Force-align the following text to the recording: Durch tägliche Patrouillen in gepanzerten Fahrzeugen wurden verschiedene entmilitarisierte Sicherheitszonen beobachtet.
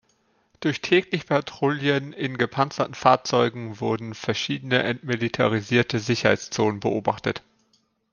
Durch 0.61 0.81
tägliche 0.81 1.25
Patrouillen 1.25 2.11
in 2.11 2.39
gepanzerten 2.39 2.95
Fahrzeugen 2.95 3.79
wurden 3.79 4.15
verschiedene 4.15 4.81
entmilitarisierte 4.81 5.99
Sicherheitszonen 5.99 6.79
beobachtet. 6.79 7.43